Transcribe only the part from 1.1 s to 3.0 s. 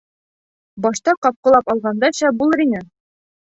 ҡапҡылап алғанда шәп булыр ине.